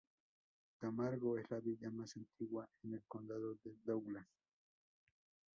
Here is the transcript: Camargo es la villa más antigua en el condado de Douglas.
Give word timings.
Camargo 0.79 1.37
es 1.37 1.45
la 1.51 1.59
villa 1.59 1.91
más 1.91 2.17
antigua 2.17 2.67
en 2.81 2.95
el 2.95 3.03
condado 3.03 3.53
de 3.63 3.75
Douglas. 3.85 4.25